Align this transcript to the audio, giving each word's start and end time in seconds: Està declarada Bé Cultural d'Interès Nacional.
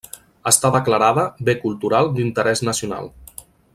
Està 0.51 0.69
declarada 0.75 1.25
Bé 1.49 1.55
Cultural 1.65 2.09
d'Interès 2.17 2.65
Nacional. 2.71 3.13